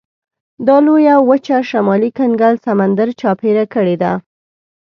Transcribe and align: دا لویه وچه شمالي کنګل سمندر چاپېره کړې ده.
دا 0.67 0.77
لویه 0.85 1.15
وچه 1.29 1.57
شمالي 1.69 2.09
کنګل 2.19 2.53
سمندر 2.65 3.07
چاپېره 3.19 3.65
کړې 3.73 3.95
ده. 4.01 4.13